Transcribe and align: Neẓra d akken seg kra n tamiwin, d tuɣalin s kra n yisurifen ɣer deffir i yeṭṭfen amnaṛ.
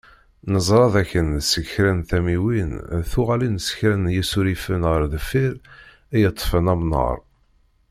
Neẓra 0.51 0.85
d 0.93 0.95
akken 1.01 1.27
seg 1.51 1.65
kra 1.71 1.91
n 1.97 2.01
tamiwin, 2.09 2.71
d 2.99 3.01
tuɣalin 3.11 3.57
s 3.65 3.67
kra 3.77 3.95
n 4.01 4.11
yisurifen 4.15 4.83
ɣer 4.91 5.01
deffir 5.13 5.53
i 6.15 6.17
yeṭṭfen 6.21 6.71
amnaṛ. 6.73 7.17